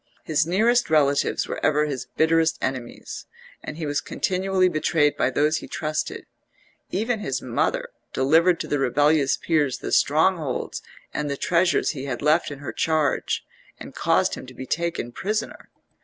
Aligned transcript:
His 0.23 0.47
nearest 0.47 0.89
relatives 0.89 1.47
were 1.47 1.63
ever 1.63 1.85
his 1.85 2.07
bitterest 2.17 2.57
enemies, 2.59 3.27
and 3.63 3.77
he 3.77 3.85
was 3.85 4.01
continually 4.01 4.67
betrayed 4.67 5.15
by 5.15 5.29
those 5.29 5.57
he 5.57 5.67
trusted; 5.67 6.25
even 6.89 7.19
his 7.19 7.39
mother 7.39 7.87
delivered 8.11 8.59
to 8.61 8.67
the 8.67 8.79
rebellious 8.79 9.37
peers 9.37 9.77
the 9.77 9.91
strongholds 9.91 10.81
and 11.13 11.29
the 11.29 11.37
treasures 11.37 11.91
he 11.91 12.05
had 12.05 12.23
left 12.23 12.49
in 12.49 12.57
her 12.57 12.73
charge 12.73 13.45
and 13.79 13.93
caused 13.93 14.33
him 14.33 14.47
to 14.47 14.55
be 14.55 14.65
taken 14.65 15.11
prisoner. 15.11 15.69